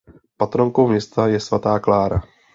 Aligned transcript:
Patronkou 0.37 0.87
města 0.87 1.27
je 1.27 1.39
svatá 1.39 1.79
Klára. 1.79 2.21